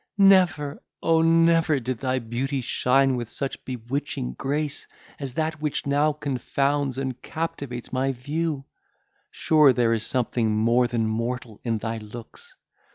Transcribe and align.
Never, 0.17 0.81
O 1.03 1.21
never 1.21 1.79
did 1.79 1.99
thy 1.99 2.17
beauty 2.17 2.59
shine 2.61 3.15
with 3.15 3.29
such 3.29 3.63
bewitching 3.63 4.33
grace, 4.33 4.87
as 5.19 5.35
that 5.35 5.61
which 5.61 5.85
now 5.85 6.11
confounds 6.11 6.97
and 6.97 7.21
captivates 7.21 7.93
my 7.93 8.11
view! 8.11 8.65
Sure 9.29 9.71
there 9.71 9.93
is 9.93 10.03
something 10.03 10.57
more 10.57 10.87
than 10.87 11.05
mortal 11.05 11.61
in 11.63 11.77
thy 11.77 11.99
looks! 11.99 12.55